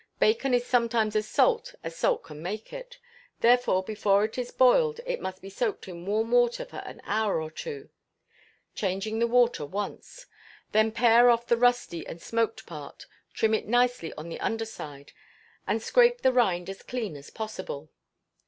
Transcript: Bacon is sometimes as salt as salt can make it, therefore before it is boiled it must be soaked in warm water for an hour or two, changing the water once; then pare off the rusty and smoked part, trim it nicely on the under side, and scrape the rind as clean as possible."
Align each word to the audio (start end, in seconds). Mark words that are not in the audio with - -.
Bacon 0.19 0.55
is 0.55 0.65
sometimes 0.65 1.15
as 1.15 1.27
salt 1.27 1.75
as 1.83 1.95
salt 1.95 2.23
can 2.23 2.41
make 2.41 2.73
it, 2.73 2.97
therefore 3.41 3.83
before 3.83 4.23
it 4.23 4.35
is 4.35 4.49
boiled 4.49 4.99
it 5.05 5.21
must 5.21 5.43
be 5.43 5.49
soaked 5.51 5.87
in 5.87 6.07
warm 6.07 6.31
water 6.31 6.65
for 6.65 6.77
an 6.77 7.01
hour 7.03 7.39
or 7.39 7.51
two, 7.51 7.87
changing 8.73 9.19
the 9.19 9.27
water 9.27 9.63
once; 9.63 10.25
then 10.71 10.91
pare 10.91 11.29
off 11.29 11.45
the 11.45 11.55
rusty 11.55 12.03
and 12.07 12.19
smoked 12.19 12.65
part, 12.65 13.05
trim 13.35 13.53
it 13.53 13.67
nicely 13.67 14.11
on 14.15 14.27
the 14.27 14.39
under 14.39 14.65
side, 14.65 15.11
and 15.67 15.83
scrape 15.83 16.21
the 16.21 16.33
rind 16.33 16.67
as 16.67 16.81
clean 16.81 17.15
as 17.15 17.29
possible." 17.29 17.91